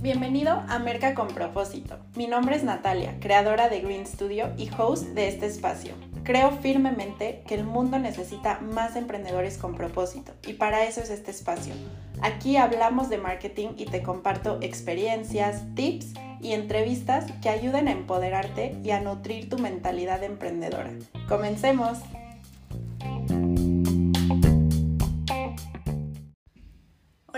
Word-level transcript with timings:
Bienvenido 0.00 0.64
a 0.68 0.80
Merca 0.80 1.14
con 1.14 1.28
propósito. 1.28 1.96
Mi 2.16 2.26
nombre 2.26 2.56
es 2.56 2.64
Natalia, 2.64 3.18
creadora 3.20 3.68
de 3.68 3.80
Green 3.80 4.04
Studio 4.04 4.52
y 4.56 4.68
host 4.76 5.06
de 5.10 5.28
este 5.28 5.46
espacio. 5.46 5.94
Creo 6.24 6.50
firmemente 6.50 7.44
que 7.46 7.54
el 7.54 7.62
mundo 7.62 8.00
necesita 8.00 8.58
más 8.60 8.96
emprendedores 8.96 9.58
con 9.58 9.76
propósito 9.76 10.32
y 10.44 10.54
para 10.54 10.84
eso 10.84 11.00
es 11.00 11.10
este 11.10 11.30
espacio. 11.30 11.72
Aquí 12.20 12.56
hablamos 12.56 13.08
de 13.08 13.18
marketing 13.18 13.68
y 13.76 13.84
te 13.84 14.02
comparto 14.02 14.58
experiencias, 14.60 15.62
tips 15.76 16.14
y 16.40 16.52
entrevistas 16.54 17.30
que 17.40 17.48
ayuden 17.48 17.86
a 17.86 17.92
empoderarte 17.92 18.76
y 18.82 18.90
a 18.90 19.00
nutrir 19.00 19.48
tu 19.48 19.58
mentalidad 19.58 20.24
emprendedora. 20.24 20.90
Comencemos. 21.28 21.98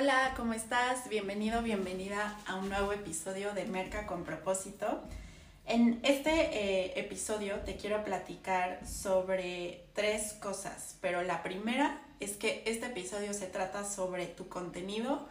Hola, 0.04 0.34
¿cómo 0.36 0.52
estás? 0.52 1.08
Bienvenido, 1.08 1.62
bienvenida 1.62 2.38
a 2.46 2.56
un 2.56 2.68
nuevo 2.68 2.92
episodio 2.92 3.54
de 3.54 3.64
Merca 3.64 4.06
con 4.06 4.24
propósito. 4.24 5.02
En 5.64 5.98
este 6.02 6.30
eh, 6.30 7.00
episodio 7.00 7.60
te 7.60 7.76
quiero 7.76 8.04
platicar 8.04 8.86
sobre 8.86 9.86
tres 9.94 10.34
cosas, 10.34 10.98
pero 11.00 11.22
la 11.22 11.42
primera 11.42 12.02
es 12.20 12.32
que 12.32 12.62
este 12.66 12.84
episodio 12.84 13.32
se 13.32 13.46
trata 13.46 13.82
sobre 13.88 14.26
tu 14.26 14.46
contenido 14.50 15.26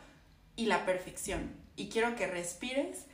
y 0.56 0.66
la 0.66 0.88
perfección. 0.88 1.52
Y 1.76 1.90
quiero 1.90 2.16
que 2.16 2.26
respires 2.26 3.06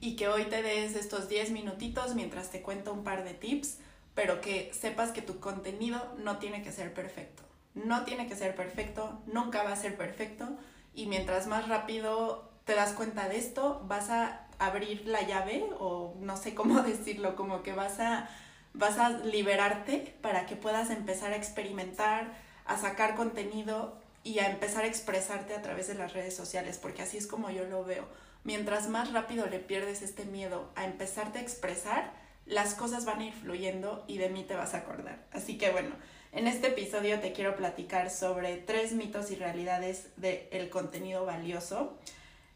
y 0.00 0.14
que 0.14 0.28
hoy 0.28 0.44
te 0.44 0.62
des 0.62 0.94
estos 0.94 1.28
10 1.28 1.50
minutitos 1.50 2.14
mientras 2.14 2.52
te 2.52 2.62
cuento 2.62 2.92
un 2.92 3.02
par 3.02 3.24
de 3.24 3.34
tips, 3.34 3.78
pero 4.14 4.40
que 4.40 4.70
sepas 4.72 5.10
que 5.10 5.22
tu 5.22 5.40
contenido 5.40 6.14
no 6.18 6.38
tiene 6.38 6.62
que 6.62 6.70
ser 6.70 6.94
perfecto. 6.94 7.42
No 7.74 8.04
tiene 8.04 8.28
que 8.28 8.36
ser 8.36 8.54
perfecto, 8.54 9.20
nunca 9.26 9.64
va 9.64 9.72
a 9.72 9.76
ser 9.76 9.96
perfecto 9.96 10.56
y 10.94 11.06
mientras 11.06 11.46
más 11.46 11.68
rápido 11.68 12.50
te 12.64 12.74
das 12.74 12.92
cuenta 12.92 13.28
de 13.28 13.38
esto, 13.38 13.84
vas 13.86 14.10
a 14.10 14.46
abrir 14.58 15.06
la 15.06 15.22
llave 15.22 15.64
o 15.78 16.14
no 16.20 16.36
sé 16.36 16.54
cómo 16.54 16.82
decirlo, 16.82 17.36
como 17.36 17.62
que 17.62 17.72
vas 17.72 18.00
a, 18.00 18.28
vas 18.74 18.98
a 18.98 19.10
liberarte 19.10 20.16
para 20.20 20.46
que 20.46 20.56
puedas 20.56 20.90
empezar 20.90 21.32
a 21.32 21.36
experimentar, 21.36 22.32
a 22.66 22.76
sacar 22.78 23.16
contenido 23.16 23.98
y 24.22 24.38
a 24.38 24.50
empezar 24.50 24.84
a 24.84 24.86
expresarte 24.86 25.54
a 25.54 25.62
través 25.62 25.88
de 25.88 25.94
las 25.94 26.12
redes 26.12 26.36
sociales, 26.36 26.78
porque 26.78 27.02
así 27.02 27.16
es 27.16 27.26
como 27.26 27.50
yo 27.50 27.64
lo 27.64 27.84
veo. 27.84 28.06
Mientras 28.44 28.88
más 28.88 29.12
rápido 29.12 29.46
le 29.46 29.58
pierdes 29.58 30.02
este 30.02 30.24
miedo 30.24 30.70
a 30.74 30.84
empezarte 30.84 31.38
a 31.38 31.42
expresar, 31.42 32.12
las 32.46 32.74
cosas 32.74 33.04
van 33.04 33.20
a 33.20 33.26
ir 33.26 33.32
fluyendo 33.32 34.04
y 34.06 34.18
de 34.18 34.28
mí 34.28 34.44
te 34.44 34.56
vas 34.56 34.74
a 34.74 34.78
acordar. 34.78 35.24
Así 35.32 35.56
que 35.56 35.70
bueno, 35.70 35.90
en 36.32 36.46
este 36.46 36.68
episodio 36.68 37.20
te 37.20 37.32
quiero 37.32 37.56
platicar 37.56 38.10
sobre 38.10 38.56
tres 38.56 38.92
mitos 38.92 39.30
y 39.30 39.36
realidades 39.36 40.08
del 40.16 40.70
contenido 40.70 41.26
valioso 41.26 41.98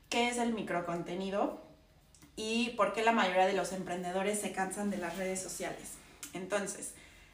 qué 0.09 0.29
es 0.29 0.39
el 0.39 0.55
microcontenido 0.55 1.61
y 2.37 2.71
por 2.77 2.93
qué 2.93 3.03
la 3.03 3.11
mayoría 3.13 3.47
de 3.47 3.53
los 3.53 3.73
emprendedores 3.73 4.41
se 4.41 4.53
cansan 4.53 4.91
de 4.91 4.99
las 4.99 5.17
redes 5.17 5.43
sociales. 5.43 5.93
Entonces, 6.35 6.93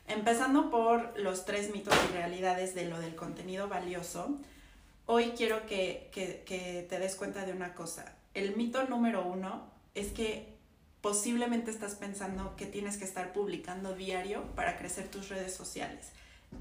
empezando 0.09 0.71
por 0.71 1.19
los 1.19 1.45
tres 1.45 1.71
mitos 1.73 1.95
y 2.09 2.13
realidades 2.15 2.75
de 2.75 2.87
lo 2.87 2.99
del 3.01 3.15
contenido 3.15 3.69
valioso, 3.69 4.35
hoy 5.07 5.33
quiero 5.37 5.67
que, 5.67 6.09
que 6.13 6.87
te 6.89 6.99
des 6.99 7.17
cuenta 7.17 7.45
de 7.45 7.53
una 7.53 7.75
cosa. 7.75 8.15
El 8.33 8.57
mito 8.57 8.85
número 8.85 9.27
uno 9.27 9.71
es 9.95 10.09
que 10.09 10.55
posiblemente 11.01 11.71
estás 11.71 11.97
pensando 11.97 12.57
que 12.57 12.67
tienes 12.67 12.97
que 12.97 13.05
estar 13.05 13.33
publicando 13.33 13.95
diario 13.95 14.45
para 14.55 14.79
crecer 14.79 15.09
tus 15.09 15.29
redes 15.29 15.55
sociales. 15.55 16.13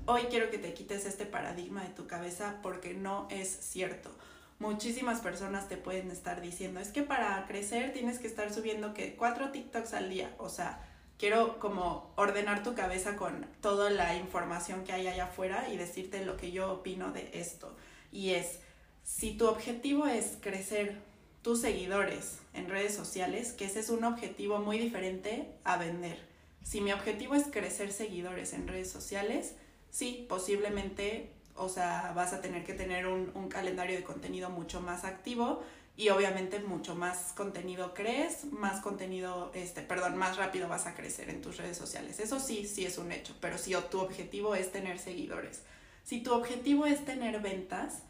Hoy 0.06 0.24
quiero 0.30 0.50
que 0.50 0.58
te 0.58 0.74
quites 0.74 1.06
este 1.06 1.26
paradigma 1.26 1.84
de 1.84 1.90
tu 1.90 2.08
cabeza 2.08 2.60
porque 2.62 2.94
no 2.94 3.28
es 3.30 3.50
cierto 3.50 4.12
muchísimas 4.60 5.22
personas 5.22 5.68
te 5.68 5.78
pueden 5.78 6.12
estar 6.12 6.42
diciendo, 6.42 6.80
es 6.80 6.90
que 6.90 7.02
para 7.02 7.46
crecer 7.48 7.94
tienes 7.94 8.20
que 8.20 8.28
estar 8.28 8.54
subiendo 8.54 8.94
que 8.94 9.16
cuatro 9.16 9.52
TikToks 9.52 9.94
al 9.94 10.10
día, 10.10 10.34
o 10.38 10.50
sea, 10.50 10.86
quiero 11.18 11.60
como 11.60 12.12
ordenar 12.16 12.62
tu 12.62 12.76
cabeza 12.76 13.16
con 13.16 13.46
toda 13.62 13.90
la 13.90 14.16
información 14.16 14.84
que 14.84 14.92
hay 14.92 15.08
allá 15.08 15.26
afuera 15.26 15.70
y 15.72 15.78
decirte 15.78 16.26
lo 16.26 16.38
que 16.38 16.52
yo 16.52 16.72
opino 16.72 17.12
de 17.12 17.32
esto. 17.34 17.76
Y 18.12 18.32
es, 18.32 18.60
si 19.04 19.38
tu 19.38 19.48
objetivo 19.48 20.08
es 20.08 20.38
crecer 20.42 20.98
tus 21.42 21.62
seguidores 21.62 22.40
en 22.54 22.70
redes 22.70 22.94
sociales, 22.94 23.54
que 23.54 23.66
ese 23.66 23.80
es 23.80 23.90
un 23.90 24.04
objetivo 24.04 24.60
muy 24.60 24.78
diferente 24.78 25.48
a 25.64 25.78
vender. 25.78 26.20
Si 26.64 26.82
mi 26.82 26.92
objetivo 26.92 27.36
es 27.36 27.48
crecer 27.48 27.94
seguidores 27.94 28.52
en 28.52 28.68
redes 28.68 28.92
sociales, 28.92 29.56
sí, 29.92 30.26
posiblemente 30.30 31.32
o 31.60 31.68
sea, 31.68 32.14
vas 32.16 32.34
a 32.34 32.42
tener 32.42 32.64
que 32.64 32.74
tener 32.74 33.06
un, 33.06 33.50
calendario 33.50 33.98
de 33.98 34.04
contenido 34.04 34.50
mucho 34.50 34.80
más 34.80 35.04
activo 35.04 35.62
y 35.98 36.10
obviamente 36.10 36.60
mucho 36.60 36.96
más 36.96 37.34
contenido 37.34 37.94
crees, 37.94 38.46
más 38.46 38.82
contenido, 38.82 39.52
este, 39.54 39.82
perdón, 39.82 40.16
más 40.16 40.38
rápido 40.38 40.70
vas 40.70 40.88
a 40.88 40.96
crecer 40.96 41.30
en 41.30 41.42
tus 41.42 41.58
redes 41.58 41.78
sociales. 41.78 42.20
Eso 42.20 42.40
sí, 42.40 42.66
sí 42.66 42.86
es 42.86 42.98
un 42.98 43.12
hecho, 43.12 43.36
pero 43.42 43.58
si 43.58 43.76
tu 43.92 44.00
objetivo 44.00 44.56
es 44.56 44.72
tener 44.72 45.00
seguidores, 45.00 45.64
si 46.06 46.22
tu 46.22 46.34
objetivo 46.34 46.86
es 46.86 47.04
tener 47.04 47.42
ventas, 47.42 48.04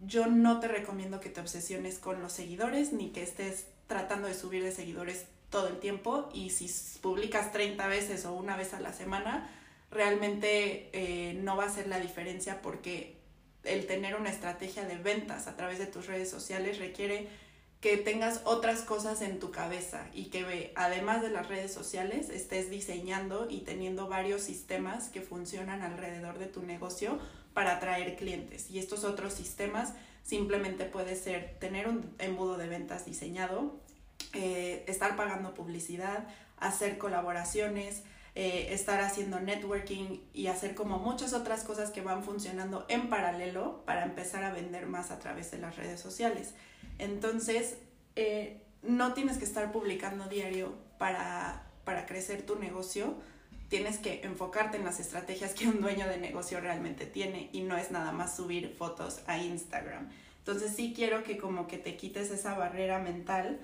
yo 0.00 0.26
no 0.26 0.60
te 0.60 0.68
recomiendo 0.68 1.18
que 1.18 1.30
te 1.30 1.40
obsesiones 1.40 1.98
con 1.98 2.22
los 2.22 2.32
seguidores 2.32 2.92
ni 2.92 3.10
que 3.10 3.24
estés 3.24 3.66
tratando 3.88 4.28
de 4.28 4.34
subir 4.34 4.62
de 4.62 4.70
seguidores 4.70 5.26
todo 5.50 5.66
el 5.68 5.80
tiempo 5.80 6.30
y 6.32 6.50
si 6.50 6.70
publicas 7.00 7.50
30 7.50 7.86
veces 7.88 8.24
o 8.26 8.32
una 8.32 8.56
vez 8.56 8.74
a 8.74 8.80
la 8.80 8.92
semana, 8.92 9.50
realmente 9.92 10.90
eh, 10.92 11.34
no 11.34 11.56
va 11.56 11.64
a 11.66 11.70
ser 11.70 11.86
la 11.86 12.00
diferencia 12.00 12.62
porque 12.62 13.16
el 13.64 13.86
tener 13.86 14.16
una 14.16 14.30
estrategia 14.30 14.84
de 14.84 14.96
ventas 14.96 15.46
a 15.46 15.56
través 15.56 15.78
de 15.78 15.86
tus 15.86 16.06
redes 16.06 16.30
sociales 16.30 16.78
requiere 16.78 17.28
que 17.80 17.96
tengas 17.96 18.42
otras 18.44 18.82
cosas 18.82 19.22
en 19.22 19.40
tu 19.40 19.50
cabeza 19.50 20.06
y 20.14 20.26
que 20.26 20.72
además 20.76 21.20
de 21.20 21.30
las 21.30 21.48
redes 21.48 21.72
sociales 21.72 22.30
estés 22.30 22.70
diseñando 22.70 23.48
y 23.50 23.62
teniendo 23.62 24.08
varios 24.08 24.42
sistemas 24.42 25.08
que 25.08 25.20
funcionan 25.20 25.82
alrededor 25.82 26.38
de 26.38 26.46
tu 26.46 26.62
negocio 26.62 27.18
para 27.54 27.76
atraer 27.76 28.16
clientes. 28.16 28.70
Y 28.70 28.78
estos 28.78 29.02
otros 29.02 29.32
sistemas 29.32 29.94
simplemente 30.22 30.84
puede 30.84 31.16
ser 31.16 31.56
tener 31.58 31.88
un 31.88 32.14
embudo 32.20 32.56
de 32.56 32.68
ventas 32.68 33.04
diseñado, 33.04 33.80
eh, 34.32 34.84
estar 34.86 35.16
pagando 35.16 35.52
publicidad, 35.52 36.28
hacer 36.58 36.98
colaboraciones, 36.98 38.04
eh, 38.34 38.68
estar 38.70 39.00
haciendo 39.00 39.40
networking 39.40 40.20
y 40.32 40.46
hacer 40.46 40.74
como 40.74 40.98
muchas 40.98 41.34
otras 41.34 41.64
cosas 41.64 41.90
que 41.90 42.00
van 42.00 42.24
funcionando 42.24 42.86
en 42.88 43.10
paralelo 43.10 43.82
para 43.84 44.04
empezar 44.04 44.42
a 44.44 44.52
vender 44.52 44.86
más 44.86 45.10
a 45.10 45.18
través 45.18 45.50
de 45.50 45.58
las 45.58 45.76
redes 45.76 46.00
sociales. 46.00 46.54
Entonces, 46.98 47.76
eh, 48.16 48.62
no 48.82 49.12
tienes 49.12 49.36
que 49.36 49.44
estar 49.44 49.70
publicando 49.70 50.28
diario 50.28 50.74
para, 50.98 51.66
para 51.84 52.06
crecer 52.06 52.46
tu 52.46 52.58
negocio, 52.58 53.16
tienes 53.68 53.98
que 53.98 54.22
enfocarte 54.22 54.76
en 54.78 54.84
las 54.84 54.98
estrategias 54.98 55.54
que 55.54 55.68
un 55.68 55.80
dueño 55.80 56.08
de 56.08 56.18
negocio 56.18 56.60
realmente 56.60 57.06
tiene 57.06 57.50
y 57.52 57.60
no 57.60 57.76
es 57.76 57.90
nada 57.90 58.12
más 58.12 58.36
subir 58.36 58.74
fotos 58.76 59.20
a 59.26 59.38
Instagram. 59.38 60.08
Entonces 60.38 60.74
sí 60.74 60.92
quiero 60.96 61.22
que 61.22 61.38
como 61.38 61.66
que 61.66 61.78
te 61.78 61.96
quites 61.96 62.30
esa 62.30 62.54
barrera 62.54 62.98
mental 62.98 63.60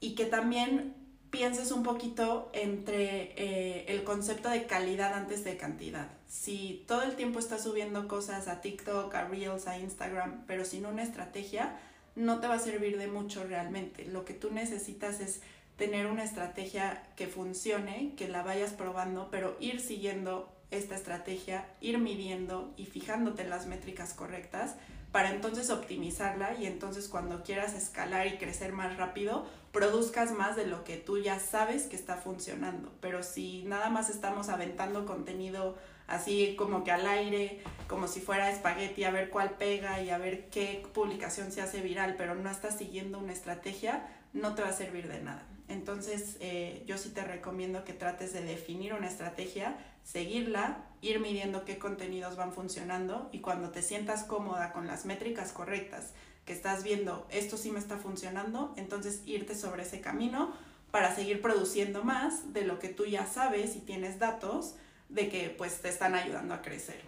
y 0.00 0.14
que 0.14 0.26
también 0.26 0.94
pienses 1.30 1.70
un 1.70 1.82
poquito 1.82 2.50
entre 2.52 3.32
eh, 3.36 3.84
el 3.88 4.04
concepto 4.04 4.48
de 4.50 4.66
calidad 4.66 5.14
antes 5.14 5.44
de 5.44 5.56
cantidad. 5.56 6.08
Si 6.28 6.84
todo 6.86 7.02
el 7.02 7.16
tiempo 7.16 7.38
estás 7.38 7.62
subiendo 7.62 8.08
cosas 8.08 8.48
a 8.48 8.60
TikTok, 8.60 9.14
a 9.14 9.28
Reels, 9.28 9.66
a 9.66 9.78
Instagram, 9.78 10.44
pero 10.46 10.64
sin 10.64 10.86
una 10.86 11.02
estrategia, 11.02 11.78
no 12.16 12.40
te 12.40 12.48
va 12.48 12.54
a 12.54 12.58
servir 12.58 12.98
de 12.98 13.06
mucho 13.06 13.44
realmente. 13.44 14.04
Lo 14.04 14.24
que 14.24 14.34
tú 14.34 14.50
necesitas 14.50 15.20
es 15.20 15.40
tener 15.76 16.06
una 16.06 16.24
estrategia 16.24 17.02
que 17.16 17.26
funcione, 17.26 18.12
que 18.16 18.28
la 18.28 18.42
vayas 18.42 18.72
probando, 18.72 19.28
pero 19.30 19.56
ir 19.60 19.80
siguiendo 19.80 20.52
esta 20.70 20.94
estrategia, 20.94 21.66
ir 21.80 21.98
midiendo 21.98 22.72
y 22.76 22.86
fijándote 22.86 23.44
las 23.44 23.66
métricas 23.66 24.14
correctas 24.14 24.76
para 25.12 25.30
entonces 25.30 25.70
optimizarla 25.70 26.54
y 26.54 26.66
entonces 26.66 27.08
cuando 27.08 27.42
quieras 27.42 27.74
escalar 27.74 28.26
y 28.28 28.38
crecer 28.38 28.72
más 28.72 28.96
rápido, 28.96 29.46
produzcas 29.72 30.32
más 30.32 30.56
de 30.56 30.66
lo 30.66 30.84
que 30.84 30.96
tú 30.96 31.18
ya 31.18 31.38
sabes 31.40 31.84
que 31.84 31.96
está 31.96 32.16
funcionando. 32.16 32.92
Pero 33.00 33.22
si 33.22 33.62
nada 33.64 33.88
más 33.90 34.10
estamos 34.10 34.48
aventando 34.48 35.06
contenido 35.06 35.76
así 36.06 36.56
como 36.56 36.82
que 36.84 36.90
al 36.90 37.06
aire, 37.06 37.62
como 37.88 38.08
si 38.08 38.20
fuera 38.20 38.50
espagueti, 38.50 39.04
a 39.04 39.10
ver 39.10 39.30
cuál 39.30 39.52
pega 39.52 40.02
y 40.02 40.10
a 40.10 40.18
ver 40.18 40.48
qué 40.48 40.82
publicación 40.92 41.52
se 41.52 41.62
hace 41.62 41.80
viral, 41.80 42.16
pero 42.18 42.34
no 42.34 42.50
estás 42.50 42.76
siguiendo 42.76 43.18
una 43.18 43.32
estrategia, 43.32 44.08
no 44.32 44.54
te 44.54 44.62
va 44.62 44.68
a 44.68 44.72
servir 44.72 45.08
de 45.08 45.22
nada. 45.22 45.46
Entonces, 45.70 46.36
eh, 46.40 46.82
yo 46.86 46.98
sí 46.98 47.10
te 47.10 47.22
recomiendo 47.22 47.84
que 47.84 47.92
trates 47.92 48.32
de 48.32 48.42
definir 48.42 48.92
una 48.92 49.06
estrategia, 49.06 49.78
seguirla, 50.02 50.84
ir 51.00 51.20
midiendo 51.20 51.64
qué 51.64 51.78
contenidos 51.78 52.36
van 52.36 52.52
funcionando 52.52 53.28
y 53.32 53.38
cuando 53.38 53.70
te 53.70 53.80
sientas 53.80 54.24
cómoda 54.24 54.72
con 54.72 54.88
las 54.88 55.06
métricas 55.06 55.52
correctas, 55.52 56.10
que 56.44 56.52
estás 56.52 56.82
viendo 56.82 57.24
esto 57.30 57.56
sí 57.56 57.70
me 57.70 57.78
está 57.78 57.98
funcionando, 57.98 58.74
entonces 58.76 59.22
irte 59.26 59.54
sobre 59.54 59.84
ese 59.84 60.00
camino 60.00 60.52
para 60.90 61.14
seguir 61.14 61.40
produciendo 61.40 62.02
más 62.02 62.52
de 62.52 62.64
lo 62.64 62.80
que 62.80 62.88
tú 62.88 63.06
ya 63.06 63.24
sabes 63.26 63.76
y 63.76 63.78
tienes 63.78 64.18
datos 64.18 64.74
de 65.08 65.28
que 65.28 65.54
pues 65.56 65.80
te 65.82 65.88
están 65.88 66.16
ayudando 66.16 66.52
a 66.52 66.62
crecer. 66.62 67.00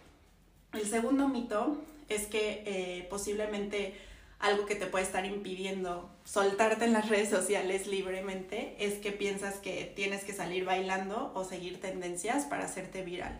El 0.72 0.86
segundo 0.86 1.26
mito 1.26 1.82
es 2.08 2.26
que 2.26 2.62
eh, 2.64 3.08
posiblemente 3.10 3.96
algo 4.42 4.66
que 4.66 4.74
te 4.74 4.86
puede 4.86 5.04
estar 5.04 5.24
impidiendo 5.24 6.10
soltarte 6.24 6.84
en 6.84 6.92
las 6.92 7.08
redes 7.08 7.30
sociales 7.30 7.86
libremente 7.86 8.76
es 8.78 8.94
que 8.94 9.12
piensas 9.12 9.54
que 9.54 9.90
tienes 9.96 10.24
que 10.24 10.32
salir 10.32 10.64
bailando 10.64 11.32
o 11.34 11.44
seguir 11.44 11.80
tendencias 11.80 12.44
para 12.44 12.64
hacerte 12.64 13.02
viral. 13.02 13.38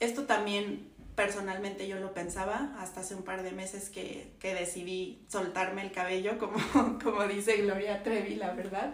Esto 0.00 0.24
también 0.24 0.90
personalmente 1.14 1.86
yo 1.86 2.00
lo 2.00 2.12
pensaba 2.12 2.74
hasta 2.80 3.00
hace 3.00 3.14
un 3.14 3.22
par 3.22 3.44
de 3.44 3.52
meses 3.52 3.88
que, 3.88 4.32
que 4.40 4.54
decidí 4.54 5.24
soltarme 5.28 5.82
el 5.82 5.92
cabello, 5.92 6.36
como, 6.40 6.58
como 7.02 7.26
dice 7.28 7.56
Gloria 7.58 8.02
Trevi, 8.02 8.34
la 8.34 8.52
verdad 8.52 8.92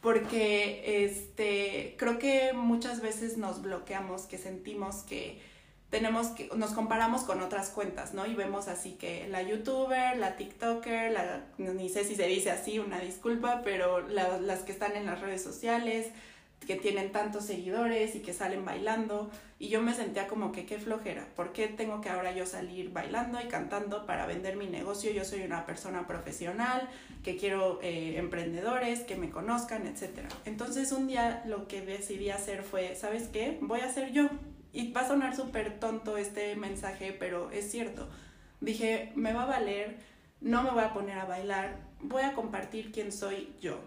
porque 0.00 1.04
este 1.04 1.94
creo 1.98 2.18
que 2.18 2.52
muchas 2.54 3.02
veces 3.02 3.36
nos 3.36 3.60
bloqueamos, 3.60 4.22
que 4.22 4.38
sentimos 4.38 5.02
que 5.02 5.42
tenemos 5.90 6.28
que, 6.28 6.48
nos 6.54 6.70
comparamos 6.70 7.24
con 7.24 7.40
otras 7.42 7.70
cuentas, 7.70 8.14
¿no? 8.14 8.24
Y 8.26 8.34
vemos 8.34 8.68
así 8.68 8.92
que 8.92 9.26
la 9.28 9.42
youtuber, 9.42 10.16
la 10.16 10.36
tiktoker, 10.36 11.10
la, 11.10 11.44
ni 11.58 11.88
sé 11.88 12.04
si 12.04 12.14
se 12.14 12.26
dice 12.26 12.52
así, 12.52 12.78
una 12.78 13.00
disculpa, 13.00 13.62
pero 13.64 14.06
las 14.08 14.60
que 14.60 14.72
están 14.72 14.96
en 14.96 15.06
las 15.06 15.20
redes 15.20 15.42
sociales, 15.42 16.06
que 16.66 16.76
tienen 16.76 17.10
tantos 17.10 17.46
seguidores 17.46 18.14
y 18.14 18.20
que 18.20 18.32
salen 18.32 18.64
bailando. 18.64 19.30
Y 19.58 19.68
yo 19.68 19.82
me 19.82 19.92
sentía 19.92 20.28
como 20.28 20.52
que 20.52 20.64
qué 20.64 20.78
flojera, 20.78 21.26
¿por 21.34 21.52
qué 21.52 21.66
tengo 21.66 22.00
que 22.00 22.08
ahora 22.08 22.32
yo 22.32 22.46
salir 22.46 22.92
bailando 22.92 23.40
y 23.40 23.48
cantando 23.48 24.06
para 24.06 24.26
vender 24.26 24.56
mi 24.56 24.68
negocio? 24.68 25.10
Yo 25.10 25.24
soy 25.24 25.42
una 25.42 25.66
persona 25.66 26.06
profesional, 26.06 26.88
que 27.24 27.36
quiero 27.36 27.80
eh, 27.82 28.16
emprendedores, 28.16 29.00
que 29.00 29.16
me 29.16 29.30
conozcan, 29.30 29.86
etc. 29.86 30.20
Entonces 30.44 30.92
un 30.92 31.08
día 31.08 31.42
lo 31.46 31.66
que 31.66 31.80
decidí 31.80 32.30
hacer 32.30 32.62
fue, 32.62 32.94
¿sabes 32.94 33.28
qué? 33.28 33.58
Voy 33.60 33.80
a 33.80 33.92
ser 33.92 34.12
yo 34.12 34.28
y 34.72 34.92
va 34.92 35.02
a 35.02 35.08
sonar 35.08 35.34
súper 35.34 35.78
tonto 35.80 36.16
este 36.16 36.54
mensaje, 36.56 37.12
pero 37.12 37.50
es 37.50 37.70
cierto. 37.70 38.08
Dije, 38.60 39.12
me 39.14 39.32
va 39.32 39.44
a 39.44 39.46
valer, 39.46 39.98
no 40.40 40.62
me 40.62 40.70
voy 40.70 40.82
a 40.82 40.92
poner 40.92 41.18
a 41.18 41.24
bailar, 41.24 41.78
voy 42.00 42.22
a 42.22 42.34
compartir 42.34 42.92
quién 42.92 43.12
soy 43.12 43.54
yo. 43.60 43.80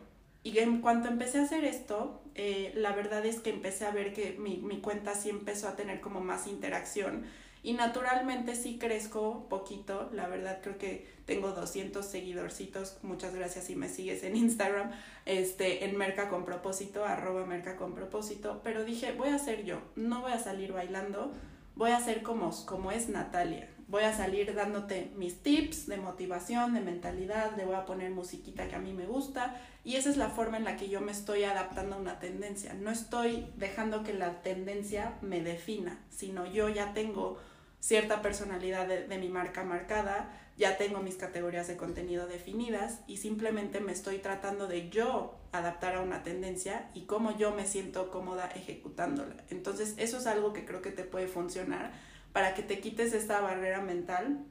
Y 0.44 0.58
en 0.60 0.82
cuanto 0.82 1.08
empecé 1.08 1.40
a 1.40 1.44
hacer 1.44 1.64
esto, 1.64 2.22
eh, 2.36 2.74
la 2.76 2.92
verdad 2.94 3.26
es 3.26 3.40
que 3.40 3.50
empecé 3.50 3.86
a 3.86 3.92
ver 3.92 4.14
que 4.14 4.36
mi, 4.40 4.58
mi 4.58 4.82
cuenta 4.82 5.16
sí 5.16 5.30
empezó 5.30 5.70
a 5.70 5.76
tener 5.76 6.02
como 6.02 6.20
más 6.20 6.48
interacción 6.48 7.26
y 7.64 7.74
naturalmente 7.74 8.56
sí 8.56 8.78
crezco 8.78 9.48
poquito, 9.48 10.10
la 10.12 10.28
verdad 10.28 10.60
creo 10.62 10.78
que 10.78 11.08
tengo 11.26 11.52
200 11.52 12.06
seguidorcitos, 12.06 12.98
muchas 13.04 13.34
gracias 13.34 13.66
si 13.66 13.76
me 13.78 13.88
sigues 13.88 14.24
en 14.24 14.36
Instagram, 14.36 14.92
este, 15.26 15.86
en 15.86 15.98
Merca 15.98 16.30
con 16.30 16.44
propósito, 16.44 17.06
arroba 17.06 17.46
Merca 17.46 17.78
con 17.78 17.96
propósito, 17.96 18.60
pero 18.64 18.84
dije, 18.84 19.14
voy 19.14 19.30
a 19.30 19.40
ser 19.40 19.64
yo, 19.64 19.82
no 19.96 20.22
voy 20.22 20.34
a 20.34 20.40
salir 20.40 20.74
bailando, 20.74 21.32
voy 21.76 21.92
a 21.92 22.02
ser 22.02 22.22
como, 22.22 22.52
como 22.66 22.92
es 22.92 23.08
Natalia, 23.08 23.70
voy 23.88 24.04
a 24.04 24.14
salir 24.14 24.54
dándote 24.54 25.14
mis 25.16 25.42
tips 25.42 25.88
de 25.88 25.98
motivación, 25.98 26.74
de 26.74 26.82
mentalidad, 26.82 27.56
le 27.56 27.64
voy 27.64 27.76
a 27.76 27.86
poner 27.86 28.12
musiquita 28.12 28.68
que 28.68 28.76
a 28.76 28.80
mí 28.80 28.92
me 28.92 29.06
gusta 29.06 29.56
y 29.86 29.96
esa 29.96 30.10
es 30.10 30.18
la 30.18 30.30
forma 30.30 30.58
en 30.58 30.66
la 30.66 30.76
que 30.76 30.90
yo 30.90 31.00
me 31.00 31.14
estoy 31.14 31.44
adaptando 31.44 31.96
a 31.96 32.00
una 32.00 32.20
tendencia, 32.20 32.74
no 32.74 32.92
estoy 32.92 33.48
dejando 33.56 34.04
que 34.04 34.14
la 34.14 34.42
tendencia 34.42 35.18
me 35.22 35.42
defina, 35.42 36.02
sino 36.10 36.46
yo 36.46 36.68
ya 36.68 36.94
tengo 36.94 37.38
cierta 37.84 38.22
personalidad 38.22 38.88
de, 38.88 39.18
mi 39.18 39.28
marca 39.28 39.66
marcada, 39.66 40.32
ya 40.58 40.78
tengo 40.78 41.02
mis 41.02 41.16
categorías 41.16 41.68
de 41.68 41.76
contenido 41.76 42.28
definidas 42.28 43.02
y 43.08 43.18
simplemente 43.18 43.82
me 43.82 43.92
estoy 43.92 44.20
tratando 44.20 44.68
de 44.68 44.90
yo 44.90 45.38
adaptar 45.52 45.98
a 45.98 46.00
una 46.00 46.24
tendencia 46.24 46.90
y 46.94 47.02
cómo 47.02 47.38
yo 47.38 47.52
me 47.52 47.66
siento 47.66 48.10
cómoda 48.10 48.50
ejecutándola. 48.56 49.36
Entonces 49.50 49.96
eso 49.98 50.18
es 50.18 50.28
algo 50.28 50.54
que 50.54 50.64
creo 50.64 50.82
que 50.82 50.92
te 50.92 51.04
puede 51.04 51.28
funcionar 51.28 51.92
para 52.32 52.56
que 52.56 52.64
te 52.64 52.80
quites 52.80 53.12
esta 53.12 53.42
barrera 53.42 53.82
mental 53.82 54.46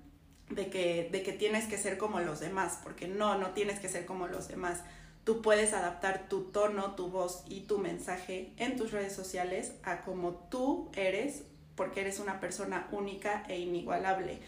de 0.51 0.69
que, 0.69 1.09
de 1.11 1.23
que 1.23 1.33
tienes 1.33 1.65
que 1.65 1.79
ser 1.79 1.97
como 1.97 2.21
los 2.21 2.39
demás, 2.39 2.81
porque 2.83 3.09
no, 3.09 3.39
no 3.39 3.53
tienes 3.53 3.81
que 3.81 3.89
ser 3.89 4.05
como 4.05 4.27
los 4.27 4.47
demás. 4.49 4.83
Tú 5.25 5.41
puedes 5.41 5.73
adaptar 5.73 6.29
tu 6.29 6.51
tono, 6.51 6.97
tu 6.97 7.09
voz 7.09 7.45
y 7.49 7.61
tu 7.61 7.79
mensaje 7.79 8.53
en 8.59 8.77
tus 8.77 8.91
redes 8.91 9.15
sociales 9.15 9.73
a 9.85 10.03
como 10.03 10.35
tú 10.51 10.91
eres 10.95 11.45
porque 11.77 12.01
eres 12.01 12.19
una 12.19 12.41
persona 12.41 12.89
única 12.93 13.45
e 13.49 13.59
inigualable. 13.59 14.41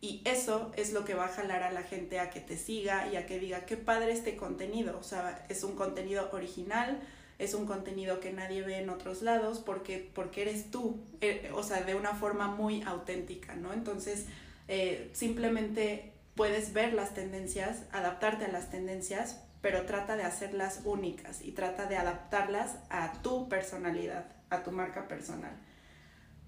Y 0.00 0.20
eso 0.24 0.72
es 0.76 0.92
lo 0.92 1.04
que 1.04 1.14
va 1.14 1.26
a 1.26 1.28
jalar 1.28 1.62
a 1.62 1.70
la 1.70 1.84
gente 1.84 2.18
a 2.18 2.28
que 2.28 2.40
te 2.40 2.56
siga 2.56 3.06
y 3.06 3.16
a 3.16 3.24
que 3.24 3.38
diga, 3.38 3.66
qué 3.66 3.76
padre 3.76 4.12
este 4.12 4.36
contenido. 4.36 4.98
O 4.98 5.04
sea, 5.04 5.46
es 5.48 5.62
un 5.62 5.76
contenido 5.76 6.28
original, 6.32 7.00
es 7.38 7.54
un 7.54 7.66
contenido 7.66 8.18
que 8.18 8.32
nadie 8.32 8.62
ve 8.62 8.78
en 8.78 8.90
otros 8.90 9.22
lados 9.22 9.60
porque, 9.60 10.10
porque 10.12 10.42
eres 10.42 10.72
tú, 10.72 11.00
eh, 11.20 11.50
o 11.54 11.62
sea, 11.62 11.82
de 11.82 11.94
una 11.94 12.14
forma 12.14 12.48
muy 12.48 12.82
auténtica, 12.82 13.54
¿no? 13.54 13.72
Entonces, 13.72 14.26
eh, 14.66 15.10
simplemente 15.12 16.12
puedes 16.34 16.72
ver 16.72 16.94
las 16.94 17.14
tendencias, 17.14 17.84
adaptarte 17.92 18.46
a 18.46 18.48
las 18.48 18.70
tendencias, 18.70 19.40
pero 19.60 19.86
trata 19.86 20.16
de 20.16 20.24
hacerlas 20.24 20.80
únicas 20.84 21.42
y 21.42 21.52
trata 21.52 21.86
de 21.86 21.96
adaptarlas 21.96 22.76
a 22.90 23.12
tu 23.22 23.48
personalidad, 23.48 24.26
a 24.50 24.64
tu 24.64 24.72
marca 24.72 25.06
personal. 25.06 25.52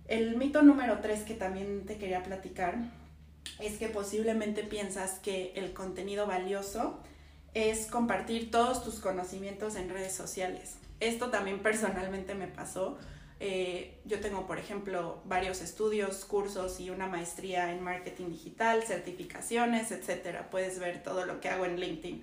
El 0.07 0.37
mito 0.37 0.63
número 0.63 0.99
tres 1.01 1.23
que 1.23 1.35
también 1.35 1.87
te 1.87 1.97
quería 1.97 2.23
platicar 2.23 2.77
es 3.59 3.79
que 3.79 3.89
posiblemente 3.89 4.63
piensas 4.63 5.19
que 5.19 5.53
el 5.57 5.73
contenido 5.73 6.27
valioso 6.27 7.01
es 7.55 7.87
compartir 7.87 8.51
todos 8.51 8.85
tus 8.85 8.97
conocimientos 9.01 9.77
en 9.77 9.89
redes 9.89 10.13
sociales. 10.13 10.77
Esto 11.01 11.31
también 11.31 11.61
personalmente 11.61 12.35
me 12.35 12.49
pasó. 12.49 12.99
Eh, 13.41 13.99
yo 14.05 14.21
tengo, 14.21 14.47
por 14.47 14.59
ejemplo, 14.59 15.23
varios 15.25 15.61
estudios, 15.61 16.25
cursos 16.25 16.81
y 16.81 16.91
una 16.91 17.07
maestría 17.07 17.73
en 17.73 17.83
marketing 17.83 18.31
digital, 18.31 18.83
certificaciones, 18.83 19.91
etc. 19.91 20.43
Puedes 20.51 20.79
ver 20.79 21.03
todo 21.03 21.25
lo 21.25 21.41
que 21.41 21.49
hago 21.49 21.65
en 21.65 21.81
LinkedIn. 21.81 22.23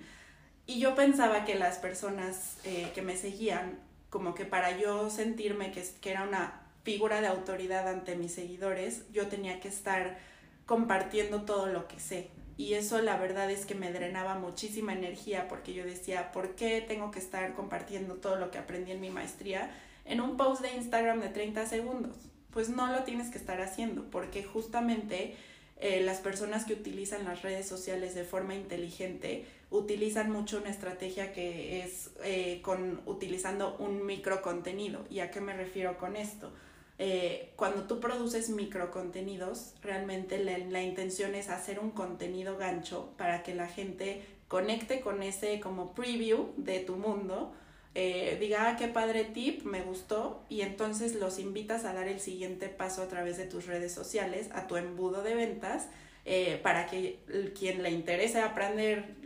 Y 0.66 0.78
yo 0.78 0.94
pensaba 0.94 1.44
que 1.44 1.56
las 1.56 1.78
personas 1.78 2.58
eh, 2.64 2.92
que 2.94 3.02
me 3.02 3.16
seguían, 3.16 3.78
como 4.10 4.34
que 4.34 4.44
para 4.44 4.78
yo 4.78 5.10
sentirme 5.10 5.72
que, 5.72 5.84
que 6.00 6.10
era 6.10 6.22
una 6.22 6.61
figura 6.82 7.20
de 7.20 7.28
autoridad 7.28 7.88
ante 7.88 8.16
mis 8.16 8.32
seguidores, 8.32 9.04
yo 9.12 9.28
tenía 9.28 9.60
que 9.60 9.68
estar 9.68 10.18
compartiendo 10.66 11.42
todo 11.42 11.66
lo 11.66 11.88
que 11.88 12.00
sé. 12.00 12.30
Y 12.56 12.74
eso 12.74 13.00
la 13.00 13.16
verdad 13.16 13.50
es 13.50 13.64
que 13.64 13.74
me 13.74 13.92
drenaba 13.92 14.38
muchísima 14.38 14.92
energía 14.92 15.48
porque 15.48 15.72
yo 15.72 15.84
decía, 15.84 16.32
¿por 16.32 16.54
qué 16.54 16.84
tengo 16.86 17.10
que 17.10 17.18
estar 17.18 17.54
compartiendo 17.54 18.16
todo 18.16 18.36
lo 18.36 18.50
que 18.50 18.58
aprendí 18.58 18.92
en 18.92 19.00
mi 19.00 19.10
maestría 19.10 19.70
en 20.04 20.20
un 20.20 20.36
post 20.36 20.62
de 20.62 20.72
Instagram 20.74 21.20
de 21.20 21.28
30 21.28 21.66
segundos? 21.66 22.16
Pues 22.50 22.68
no 22.68 22.92
lo 22.92 23.04
tienes 23.04 23.30
que 23.30 23.38
estar 23.38 23.60
haciendo 23.60 24.04
porque 24.10 24.44
justamente 24.44 25.34
eh, 25.80 26.02
las 26.02 26.18
personas 26.18 26.64
que 26.64 26.74
utilizan 26.74 27.24
las 27.24 27.42
redes 27.42 27.66
sociales 27.66 28.14
de 28.14 28.24
forma 28.24 28.54
inteligente 28.54 29.46
utilizan 29.70 30.30
mucho 30.30 30.58
una 30.58 30.68
estrategia 30.68 31.32
que 31.32 31.82
es 31.82 32.10
eh, 32.22 32.60
con 32.62 33.00
utilizando 33.06 33.76
un 33.78 34.04
micro 34.04 34.42
contenido. 34.42 35.04
¿Y 35.10 35.20
a 35.20 35.30
qué 35.30 35.40
me 35.40 35.54
refiero 35.54 35.96
con 35.96 36.16
esto? 36.16 36.52
Eh, 36.98 37.52
cuando 37.56 37.84
tú 37.84 38.00
produces 38.00 38.50
microcontenidos, 38.50 39.74
realmente 39.82 40.38
la, 40.38 40.82
intención 40.82 41.34
es 41.34 41.48
hacer 41.48 41.78
un 41.80 41.90
contenido 41.90 42.56
gancho 42.58 43.12
para 43.16 43.42
que 43.42 43.54
la 43.54 43.66
gente 43.66 44.22
conecte 44.48 45.00
con 45.00 45.22
ese 45.22 45.58
como 45.60 45.94
preview 45.94 46.52
de 46.56 46.80
tu 46.80 46.96
mundo, 46.96 47.54
eh, 47.94 48.36
diga, 48.38 48.68
ah, 48.68 48.76
qué 48.76 48.88
padre 48.88 49.24
tip, 49.24 49.64
me 49.64 49.82
gustó, 49.82 50.44
y 50.48 50.60
entonces 50.62 51.14
los 51.14 51.38
invitas 51.38 51.84
a 51.84 51.92
dar 51.92 52.08
el 52.08 52.20
siguiente 52.20 52.68
paso 52.68 53.02
a 53.02 53.08
través 53.08 53.36
de 53.36 53.46
tus 53.46 53.66
redes 53.66 53.92
sociales, 53.92 54.48
a 54.52 54.66
tu 54.66 54.76
embudo 54.76 55.22
de 55.22 55.34
ventas, 55.34 55.88
eh, 56.24 56.60
para 56.62 56.86
que 56.86 57.18
quien 57.58 57.82
le 57.82 57.90
interese 57.90 58.40
aprender 58.40 59.16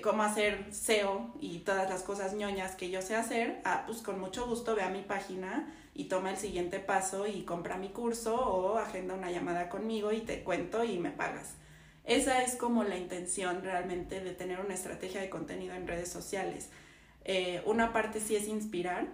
cómo 0.00 0.22
hacer 0.22 0.66
SEO 0.70 1.34
y 1.40 1.60
todas 1.60 1.90
las 1.90 2.04
cosas 2.04 2.34
ñoñas 2.34 2.76
que 2.76 2.90
yo 2.90 3.02
sé 3.02 3.16
hacer, 3.16 3.60
ah, 3.64 3.82
pues 3.86 3.98
con 4.02 4.20
mucho 4.20 4.46
gusto 4.46 4.76
ve 4.76 4.82
a 4.82 4.90
mi 4.90 5.02
página 5.02 5.66
y 5.94 6.04
toma 6.04 6.30
el 6.30 6.36
siguiente 6.36 6.78
paso 6.78 7.26
y 7.26 7.42
compra 7.42 7.76
mi 7.76 7.90
curso 7.90 8.34
o 8.34 8.78
agenda 8.78 9.14
una 9.14 9.30
llamada 9.30 9.68
conmigo 9.68 10.12
y 10.12 10.20
te 10.20 10.42
cuento 10.42 10.84
y 10.84 10.98
me 10.98 11.10
pagas. 11.10 11.54
Esa 12.04 12.42
es 12.42 12.56
como 12.56 12.82
la 12.82 12.96
intención 12.96 13.62
realmente 13.62 14.20
de 14.20 14.32
tener 14.32 14.60
una 14.60 14.74
estrategia 14.74 15.20
de 15.20 15.30
contenido 15.30 15.74
en 15.74 15.86
redes 15.86 16.10
sociales. 16.10 16.70
Eh, 17.24 17.62
una 17.66 17.92
parte 17.92 18.20
sí 18.20 18.34
es 18.34 18.48
inspirar, 18.48 19.06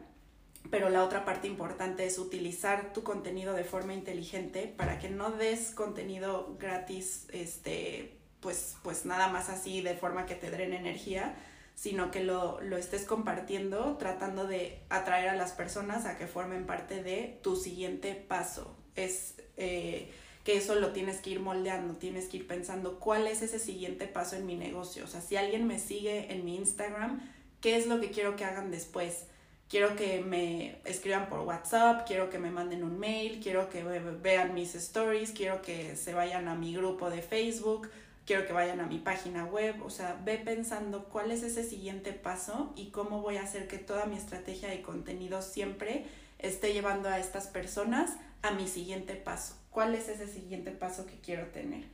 pero 0.71 0.89
la 0.89 1.05
otra 1.05 1.25
parte 1.25 1.49
importante 1.49 2.07
es 2.07 2.19
utilizar 2.19 2.93
tu 2.93 3.03
contenido 3.03 3.55
de 3.55 3.65
forma 3.65 3.93
inteligente 3.93 4.73
para 4.75 4.99
que 4.99 5.11
no 5.11 5.31
des 5.33 5.73
contenido 5.73 6.57
gratis, 6.59 7.27
este, 7.33 8.19
pues, 8.41 8.77
pues 8.83 9.05
nada 9.05 9.29
más 9.29 9.51
así 9.51 9.83
de 9.83 9.95
forma 9.95 10.27
que 10.27 10.35
te 10.35 10.51
drene 10.51 10.79
energía, 10.79 11.35
sino 11.79 12.11
que 12.11 12.25
lo, 12.25 12.61
estés 12.77 13.05
compartiendo 13.05 13.97
tratando 13.99 14.49
de 14.49 14.81
atraer 14.89 15.29
a 15.29 15.37
las 15.37 15.53
personas 15.53 16.07
a 16.07 16.19
que 16.19 16.27
formen 16.27 16.67
parte 16.67 17.05
de 17.05 17.39
tu 17.41 17.55
siguiente 17.55 18.17
paso. 18.17 18.77
Es 18.97 19.37
eh, 19.57 20.11
que 20.43 20.57
eso 20.57 20.75
lo 20.75 20.91
tienes 20.91 21.21
que 21.21 21.31
ir 21.31 21.39
moldeando, 21.39 21.95
tienes 21.95 22.27
que 22.27 22.39
ir 22.39 22.49
pensando 22.49 22.99
cuál 22.99 23.29
es 23.29 23.43
ese 23.43 23.61
siguiente 23.61 24.09
paso 24.09 24.35
en 24.35 24.45
mi 24.45 24.57
negocio. 24.57 25.05
O 25.05 25.07
sea, 25.07 25.21
si 25.21 25.37
alguien 25.37 25.69
me 25.69 25.79
sigue 25.79 26.33
en 26.33 26.45
mi 26.45 26.57
Instagram, 26.57 27.21
¿qué 27.61 27.77
es 27.77 27.87
lo 27.87 28.01
que 28.01 28.11
quiero 28.11 28.35
que 28.35 28.45
hagan 28.45 28.73
después? 28.73 29.27
quiero 29.69 29.97
que 29.97 30.21
me 30.21 30.81
escriban 30.85 31.29
por 31.29 31.41
WhatsApp, 31.41 32.07
quiero 32.07 32.31
que 32.31 32.39
me 32.39 32.51
manden 32.51 32.83
un 32.83 32.99
mail, 32.99 33.39
quiero 33.41 33.69
que 33.69 33.85
vean 33.85 34.55
mis 34.55 34.75
stories, 34.75 35.33
quiero 35.33 35.61
que 35.61 35.95
se 35.95 36.15
vayan 36.15 36.49
a 36.49 36.55
mi 36.55 36.75
grupo 36.75 37.11
de 37.11 37.21
Facebook, 37.21 37.91
quiero 38.29 38.47
que 38.47 38.53
vayan 38.53 38.79
a 38.81 38.87
mi 38.87 38.99
página 38.99 39.47
web, 39.47 39.83
o 39.83 39.89
sea, 39.89 40.21
ve 40.23 40.37
pensando 40.37 41.05
cuál 41.05 41.31
es 41.31 41.43
ese 41.43 41.65
siguiente 41.65 42.13
paso 42.13 42.75
y 42.77 42.91
cómo 42.91 43.23
voy 43.23 43.39
a 43.39 43.43
hacer 43.43 43.67
que 43.69 43.79
toda 43.79 44.05
mi 44.05 44.19
estrategia 44.19 44.69
de 44.69 44.83
contenido 44.83 45.41
siempre 45.41 46.05
esté 46.39 46.75
llevando 46.75 47.09
a 47.09 47.19
estas 47.19 47.47
personas 47.47 48.19
a 48.43 48.51
mi 48.51 48.69
siguiente 48.69 49.15
paso. 49.15 49.55
¿Cuál 49.71 49.95
es 49.95 50.11
ese 50.11 50.29
siguiente 50.29 50.73
paso 50.73 51.07
que 51.07 51.19
quiero 51.21 51.47
tener? 51.47 51.87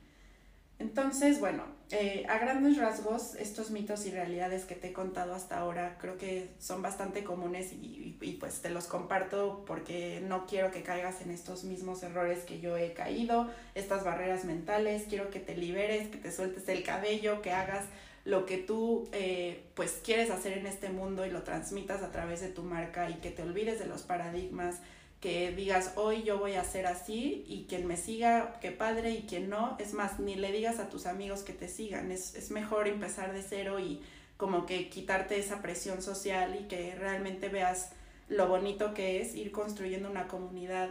Entonces, 0.79 1.39
bueno, 1.39 1.65
eh, 1.91 2.25
a 2.29 2.39
grandes 2.39 2.79
rasgos, 2.79 3.37
estos 3.37 3.71
mitos 3.71 4.07
y 4.07 4.11
realidades 4.11 4.65
que 4.65 4.75
te 4.75 4.89
he 4.89 4.93
contado 4.93 5.35
hasta 5.35 5.59
ahora 5.59 5.97
creo 6.01 6.17
que 6.17 6.51
son 6.59 6.83
bastante 6.83 7.23
comunes 7.23 7.73
y, 7.73 8.17
pues 8.41 8.63
te 8.63 8.71
los 8.71 8.87
comparto 8.87 9.65
porque 9.67 10.23
no 10.27 10.47
quiero 10.47 10.71
que 10.71 10.83
caigas 10.83 11.21
en 11.21 11.31
estos 11.31 11.65
mismos 11.65 12.03
errores 12.03 12.45
que 12.45 12.59
yo 12.59 12.77
he 12.77 12.95
caído, 12.95 13.49
estas 13.75 14.03
barreras 14.03 14.45
mentales, 14.45 15.05
quiero 15.09 15.31
que 15.31 15.41
te 15.41 15.57
liberes, 15.57 16.09
que 16.09 16.17
te 16.17 16.33
sueltes 16.33 16.69
el 16.69 16.83
cabello, 16.83 17.43
que 17.43 17.53
hagas 17.53 17.85
lo 18.25 18.47
que 18.47 18.57
tú 18.57 19.09
eh, 19.13 19.65
pues 19.75 20.01
quieres 20.03 20.31
hacer 20.31 20.57
en 20.59 20.67
este 20.67 20.89
mundo 20.89 21.27
y 21.27 21.31
lo 21.31 21.43
transmitas 21.43 22.03
a 22.03 22.11
través 22.11 22.41
de 22.41 22.49
tu 22.49 22.63
marca 22.63 23.11
y 23.11 23.15
que 23.15 23.31
te 23.31 23.43
olvides 23.43 23.79
de 23.79 23.87
los 23.87 24.03
paradigmas, 24.03 24.81
que 25.25 25.53
digas 25.53 25.93
hoy 25.97 26.23
yo 26.23 26.39
voy 26.39 26.53
a 26.53 26.61
hacer 26.61 26.85
así 26.85 27.47
y 27.49 27.65
quien 27.67 27.87
me 27.87 27.97
siga, 27.97 28.59
qué 28.61 28.73
padre 28.73 29.13
y 29.13 29.23
quien 29.23 29.49
no, 29.49 29.75
es 29.81 29.95
más, 29.95 30.21
ni 30.21 30.35
le 30.35 30.53
digas 30.53 30.79
a 30.81 30.91
tus 30.91 31.07
amigos 31.07 31.41
que 31.41 31.55
te 31.55 31.67
sigan, 31.67 32.13
es, 32.13 32.35
es 32.35 32.51
mejor 32.51 32.89
empezar 32.89 33.33
de 33.33 33.43
cero 33.43 33.81
y 33.81 34.03
como 34.37 34.67
que 34.67 34.91
quitarte 34.91 35.39
esa 35.39 35.63
presión 35.63 36.03
social 36.03 36.55
y 36.61 36.69
que 36.69 36.95
realmente 36.95 37.49
veas 37.49 37.93
lo 38.29 38.49
bonito 38.49 38.93
que 38.93 39.23
es 39.23 39.35
ir 39.35 39.51
construyendo 39.51 40.11
una 40.11 40.29
comunidad 40.29 40.91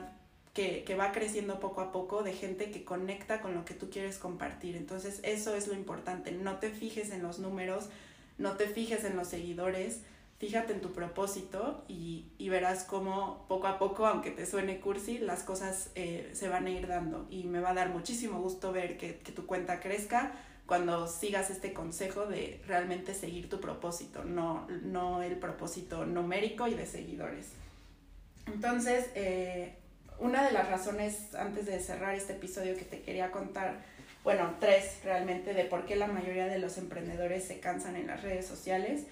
que, 0.56 0.84
que, 0.84 0.96
va 0.96 1.12
creciendo 1.12 1.60
poco 1.60 1.82
a 1.82 1.92
poco 1.92 2.24
de 2.24 2.34
gente 2.34 2.72
que 2.72 2.84
conecta 2.84 3.40
con 3.40 3.54
lo 3.54 3.66
que 3.66 3.76
tú 3.76 3.92
quieres 3.92 4.18
compartir. 4.18 4.76
Entonces 4.76 5.20
eso 5.22 5.56
es 5.56 5.68
lo 5.68 5.76
importante, 5.76 6.32
no 6.32 6.58
te 6.58 6.72
fijes 6.72 7.12
en 7.12 7.22
los 7.22 7.38
números, 7.38 7.90
no 8.40 8.54
te 8.54 8.66
fijes 8.66 9.04
en 9.04 9.16
los 9.16 9.28
seguidores, 9.28 10.00
fíjate 10.44 10.74
en 10.74 10.82
tu 10.82 10.92
propósito 10.92 11.86
y, 11.88 12.26
y 12.38 12.50
verás 12.50 12.84
cómo 12.84 13.46
poco 13.48 13.68
a 13.68 13.80
poco, 13.80 14.06
aunque 14.06 14.30
te 14.30 14.46
suene 14.46 14.82
cursi, 14.82 15.18
las 15.18 15.42
cosas 15.44 15.90
eh, 15.96 16.32
se 16.34 16.50
van 16.50 16.66
a 16.66 16.70
ir 16.70 16.86
dando. 16.88 17.26
Y 17.30 17.46
me 17.46 17.62
va 17.62 17.70
a 17.70 17.74
dar 17.74 17.90
muchísimo 17.90 18.42
gusto 18.42 18.74
ver 18.74 18.98
que, 18.98 19.20
que 19.20 19.32
tu 19.32 19.46
cuenta 19.46 19.80
crezca 19.80 20.34
cuando 20.66 21.08
sigas 21.08 21.50
este 21.50 21.72
consejo 21.72 22.26
de 22.26 22.62
realmente 22.68 23.14
seguir 23.14 23.48
tu 23.48 23.62
propósito, 23.62 24.26
no, 24.26 24.68
no 24.84 25.22
el 25.22 25.38
propósito 25.38 26.06
numérico 26.06 26.68
y 26.68 26.74
de 26.74 26.88
seguidores. 26.88 27.48
Entonces, 28.48 29.10
eh, 29.16 29.76
una 30.20 30.44
de 30.44 30.52
las 30.52 30.70
razones 30.70 31.34
antes 31.36 31.68
de 31.68 31.80
cerrar 31.80 32.16
este 32.16 32.34
episodio 32.34 32.76
que 32.76 32.84
te 32.84 33.02
quería 33.02 33.32
contar, 33.32 33.78
bueno, 34.26 34.56
tres 34.60 35.00
realmente, 35.06 35.54
de 35.54 35.64
por 35.64 35.86
qué 35.86 35.96
la 35.96 36.08
mayoría 36.08 36.48
de 36.48 36.60
los 36.60 36.78
emprendedores 36.78 37.46
se 37.46 37.62
cansan 37.62 37.96
en 37.96 38.08
las 38.08 38.22
redes 38.24 38.46
sociales, 38.46 39.06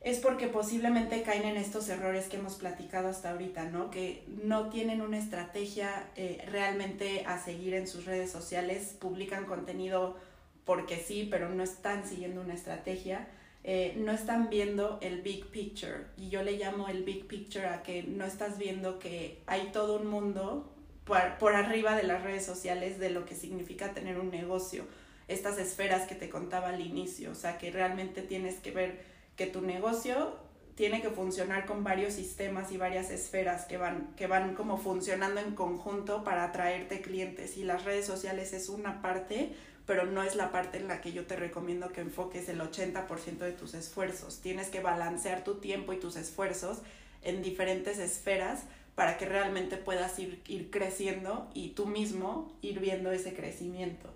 es 0.00 0.18
porque 0.18 0.46
posiblemente 0.46 1.22
caen 1.22 1.44
en 1.44 1.56
estos 1.56 1.88
errores 1.88 2.26
que 2.28 2.38
hemos 2.38 2.54
platicado 2.54 3.08
hasta 3.08 3.32
ahorita, 3.32 3.64
¿no? 3.64 3.90
Que 3.90 4.24
no 4.42 4.70
tienen 4.70 5.02
una 5.02 5.18
estrategia 5.18 6.08
eh, 6.16 6.42
realmente 6.50 7.24
a 7.26 7.38
seguir 7.38 7.74
en 7.74 7.86
sus 7.86 8.06
redes 8.06 8.30
sociales, 8.30 8.96
publican 8.98 9.44
contenido 9.44 10.16
porque 10.64 10.96
sí, 10.96 11.28
pero 11.30 11.48
no 11.48 11.62
están 11.62 12.06
siguiendo 12.06 12.40
una 12.40 12.54
estrategia 12.54 13.28
eh, 13.62 13.94
no 13.98 14.12
están 14.12 14.48
viendo 14.48 14.98
el 15.02 15.20
big 15.20 15.46
picture. 15.48 16.06
Y 16.16 16.30
yo 16.30 16.42
le 16.42 16.52
llamo 16.52 16.88
el 16.88 17.04
big 17.04 17.26
picture 17.26 17.66
a 17.66 17.82
que 17.82 18.02
no 18.02 18.24
estás 18.24 18.58
viendo 18.58 18.98
que 18.98 19.42
hay 19.46 19.70
todo 19.72 20.00
un 20.00 20.06
mundo 20.06 20.72
por, 21.04 21.36
por 21.38 21.54
arriba 21.54 21.94
de 21.94 22.04
las 22.04 22.22
redes 22.22 22.44
sociales 22.44 22.98
de 22.98 23.10
lo 23.10 23.26
que 23.26 23.34
significa 23.34 23.92
tener 23.92 24.18
un 24.18 24.30
negocio. 24.30 24.86
Estas 25.28 25.58
esferas 25.58 26.08
que 26.08 26.14
te 26.14 26.30
contaba 26.30 26.70
al 26.70 26.80
inicio. 26.80 27.32
O 27.32 27.34
sea, 27.34 27.58
que 27.58 27.70
realmente 27.70 28.22
tienes 28.22 28.58
que 28.60 28.70
ver 28.70 29.09
que 29.40 29.46
tu 29.46 29.62
negocio 29.62 30.34
tiene 30.74 31.00
que 31.00 31.08
funcionar 31.08 31.64
con 31.64 31.82
varios 31.82 32.12
sistemas 32.12 32.70
y 32.72 32.76
varias 32.76 33.08
esferas 33.08 33.64
que 33.64 33.78
van, 33.78 34.12
que 34.14 34.26
van 34.26 34.54
como 34.54 34.76
funcionando 34.76 35.40
en 35.40 35.54
conjunto 35.54 36.24
para 36.24 36.44
atraerte 36.44 37.00
clientes. 37.00 37.56
Y 37.56 37.64
las 37.64 37.86
redes 37.86 38.04
sociales 38.04 38.52
es 38.52 38.68
una 38.68 39.00
parte, 39.00 39.54
pero 39.86 40.04
no 40.04 40.22
es 40.22 40.36
la 40.36 40.52
parte 40.52 40.76
en 40.76 40.88
la 40.88 41.00
que 41.00 41.12
yo 41.12 41.24
te 41.24 41.36
recomiendo 41.36 41.88
que 41.88 42.02
enfoques 42.02 42.50
el 42.50 42.60
80% 42.60 43.38
de 43.38 43.52
tus 43.52 43.72
esfuerzos. 43.72 44.42
Tienes 44.42 44.68
que 44.68 44.80
balancear 44.80 45.42
tu 45.42 45.54
tiempo 45.54 45.94
y 45.94 45.98
tus 45.98 46.16
esfuerzos 46.16 46.82
en 47.22 47.40
diferentes 47.40 47.98
esferas 47.98 48.64
para 48.94 49.16
que 49.16 49.24
realmente 49.24 49.78
puedas 49.78 50.18
ir, 50.18 50.42
ir 50.48 50.70
creciendo 50.70 51.48
y 51.54 51.70
tú 51.70 51.86
mismo 51.86 52.52
ir 52.60 52.78
viendo 52.78 53.10
ese 53.10 53.32
crecimiento. 53.32 54.12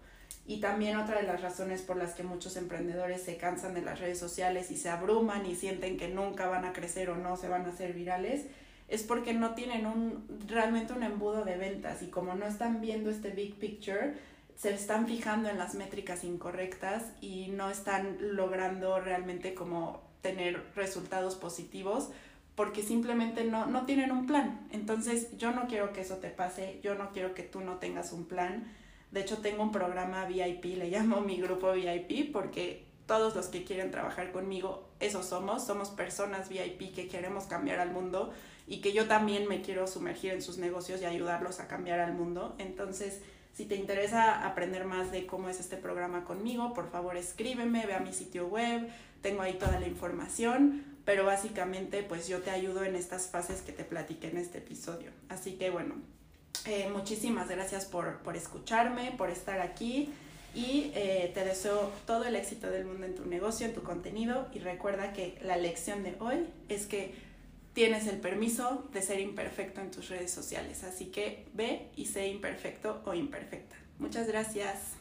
Y 0.47 0.61
también 0.61 0.97
otra 0.97 1.21
de 1.21 1.27
las 1.27 1.41
razones 1.41 1.83
por 1.83 1.97
las 1.97 2.13
que 2.13 2.23
muchos 2.23 2.57
emprendedores 2.57 3.23
se 3.23 3.37
cansan 3.37 3.75
de 3.75 3.83
las 3.83 4.01
redes 4.01 4.19
sociales 4.19 4.71
y 4.71 4.77
se 4.77 4.91
abruman 4.91 5.47
y 5.47 5.55
sienten 5.55 5.97
que 5.97 6.09
nunca 6.09 6.49
van 6.49 6.65
a 6.65 6.73
crecer 6.73 7.09
o 7.11 7.17
no 7.17 7.37
se 7.37 7.49
van 7.49 7.65
a 7.65 7.71
hacer 7.71 7.95
virales 7.95 8.47
es 8.89 9.03
porque 9.03 9.33
no 9.33 9.55
tienen 9.55 9.87
un 9.87 10.27
realmente 10.47 10.93
un 10.93 11.03
embudo 11.03 11.45
de 11.45 11.57
ventas 11.57 12.03
y 12.03 12.09
como 12.09 12.35
no 12.35 12.47
están 12.47 12.81
viendo 12.81 13.11
este 13.11 13.31
big 13.31 13.55
picture, 13.59 14.15
se 14.57 14.73
están 14.73 15.07
fijando 15.07 15.49
en 15.49 15.59
las 15.59 15.75
métricas 15.75 16.23
incorrectas 16.23 17.05
y 17.21 17.49
no 17.49 17.71
están 17.71 18.19
logrando 18.21 19.01
realmente 19.01 19.55
como 19.55 20.03
tener 20.21 20.63
resultados 20.75 21.35
positivos 21.35 22.11
porque 22.55 22.83
simplemente 22.83 23.45
no, 23.45 23.67
no 23.67 23.85
tienen 23.85 24.13
un 24.13 24.27
plan. 24.27 24.69
Entonces 24.71 25.37
yo 25.39 25.51
no 25.51 25.67
quiero 25.67 25.93
que 25.93 26.03
eso 26.03 26.19
te 26.19 26.31
pase, 26.31 26.79
yo 26.83 26.95
no 26.95 27.11
quiero 27.11 27.35
que 27.35 27.43
tú 27.43 27.61
no 27.61 27.79
tengas 27.79 28.13
un 28.13 28.27
plan. 28.27 28.73
De 29.15 29.21
hecho 29.21 29.39
tengo 29.39 29.63
un 29.63 29.71
programa 29.71 30.27
VIP, 30.27 30.77
le 30.77 30.91
llamo 30.91 31.21
mi 31.21 31.41
grupo 31.41 31.71
VIP 31.71 32.33
porque 32.33 32.85
todos 33.07 33.37
los 33.37 33.47
que 33.47 33.63
quieren 33.63 33.93
trabajar 33.93 34.33
conmigo, 34.33 34.89
eso 34.99 35.23
somos, 35.23 35.65
somos 35.65 35.91
personas 35.91 36.49
VIP 36.49 36.93
que 36.93 37.07
queremos 37.07 37.45
cambiar 37.45 37.79
al 37.79 37.93
mundo 37.93 38.33
y 38.67 38.81
que 38.81 38.93
yo 38.93 39.07
también 39.07 39.47
me 39.47 39.63
quiero 39.63 39.87
sumergir 39.87 40.33
en 40.33 40.43
sus 40.43 40.59
negocios 40.59 41.01
y 41.01 41.05
ayudarlos 41.05 41.61
a 41.61 41.69
cambiar 41.69 42.01
al 42.01 42.13
mundo. 42.13 42.57
Entonces, 42.59 43.21
si 43.53 43.67
te 43.67 43.77
interesa 43.77 44.45
aprender 44.49 44.85
más 44.85 45.13
de 45.13 45.27
cómo 45.27 45.49
es 45.49 45.61
este 45.61 45.77
programa 45.77 46.25
conmigo, 46.25 46.75
por 46.75 46.91
favor 46.91 47.17
escríbeme, 47.17 47.87
ve 47.87 47.95
a 47.95 48.01
mi 48.01 48.13
sitio 48.13 48.49
web, 48.49 48.89
tengo 49.23 49.43
ahí 49.43 49.53
toda 49.53 49.79
la 49.79 49.87
información, 49.87 50.83
pero 51.05 51.25
básicamente 51.25 52.03
pues 52.03 52.27
yo 52.27 52.41
te 52.41 52.51
ayudo 52.51 52.83
en 52.83 52.97
estas 52.97 53.29
fases 53.29 53.63
que 53.63 53.71
te 53.71 53.85
platiqué 53.85 54.31
en 54.31 54.39
este 54.39 54.59
episodio. 54.59 55.13
Así 55.29 55.53
que 55.53 55.71
bueno, 55.71 55.95
eh, 56.67 56.89
muchísimas 56.93 57.49
gracias 57.49 57.85
por, 57.85 58.19
por, 58.19 58.37
escucharme, 58.37 59.13
por 59.17 59.31
estar 59.31 59.61
aquí 59.61 60.11
y 60.55 60.93
eh, 60.95 61.31
te 61.35 61.45
deseo 61.45 61.91
todo 62.07 62.25
el 62.25 62.37
éxito 62.37 62.71
del 62.71 62.85
mundo 62.85 63.07
en 63.07 63.15
tu 63.15 63.27
negocio, 63.27 63.67
en 63.67 63.75
tu 63.75 63.83
contenido 63.83 64.49
y 64.55 64.61
recuerda 64.61 65.13
que 65.13 65.39
la 65.43 65.57
lección 65.57 66.03
de 66.03 66.17
hoy 66.21 66.47
es 66.69 66.87
que 66.87 67.15
tienes 67.75 68.07
el 68.07 68.19
permiso 68.19 68.89
de 68.93 69.03
ser 69.03 69.21
imperfecto 69.21 69.81
en 69.81 69.91
tus 69.91 70.09
redes 70.09 70.31
sociales. 70.31 70.85
Así 70.85 71.07
que 71.07 71.45
ve 71.53 71.89
y 71.97 72.07
sé 72.07 72.29
imperfecto 72.29 73.03
o 73.05 73.15
imperfecta. 73.15 73.77
Muchas 73.99 74.29
gracias. 74.29 74.93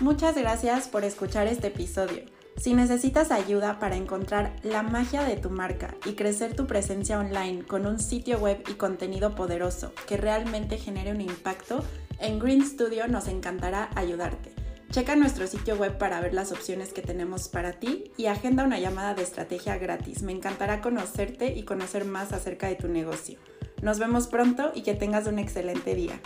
Muchas 0.00 0.36
gracias 0.36 0.88
por 0.88 1.04
escuchar 1.04 1.46
este 1.46 1.68
episodio. 1.68 2.24
Si 2.56 2.72
necesitas 2.72 3.30
ayuda 3.30 3.78
para 3.78 3.96
encontrar 3.96 4.54
la 4.62 4.82
magia 4.82 5.24
de 5.24 5.36
tu 5.36 5.50
marca 5.50 5.94
y 6.06 6.12
crecer 6.12 6.54
tu 6.54 6.66
presencia 6.66 7.18
online 7.18 7.64
con 7.64 7.84
un 7.86 7.98
sitio 7.98 8.38
web 8.38 8.62
y 8.68 8.74
contenido 8.74 9.34
poderoso 9.34 9.92
que 10.06 10.16
realmente 10.16 10.78
genere 10.78 11.10
un 11.10 11.20
impacto, 11.20 11.84
en 12.20 12.38
Green 12.38 12.64
Studio 12.64 13.08
nos 13.08 13.28
encantará 13.28 13.90
ayudarte. 13.96 14.52
Checa 14.90 15.16
nuestro 15.16 15.48
sitio 15.48 15.74
web 15.74 15.98
para 15.98 16.20
ver 16.20 16.32
las 16.32 16.52
opciones 16.52 16.92
que 16.92 17.02
tenemos 17.02 17.48
para 17.48 17.72
ti 17.72 18.12
y 18.16 18.26
agenda 18.26 18.62
una 18.62 18.78
llamada 18.78 19.14
de 19.14 19.24
estrategia 19.24 19.76
gratis. 19.76 20.22
Me 20.22 20.30
encantará 20.30 20.80
conocerte 20.80 21.52
y 21.52 21.64
conocer 21.64 22.04
más 22.04 22.32
acerca 22.32 22.68
de 22.68 22.76
tu 22.76 22.86
negocio. 22.86 23.38
Nos 23.82 23.98
vemos 23.98 24.28
pronto 24.28 24.70
y 24.72 24.82
que 24.82 24.94
tengas 24.94 25.26
un 25.26 25.40
excelente 25.40 25.96
día. 25.96 26.20